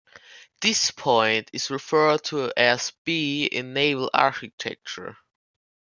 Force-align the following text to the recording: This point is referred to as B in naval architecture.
This 0.61 0.89
point 0.89 1.51
is 1.53 1.69
referred 1.69 2.23
to 2.23 2.51
as 2.57 2.91
B 3.05 3.45
in 3.45 3.73
naval 3.75 4.09
architecture. 4.11 5.15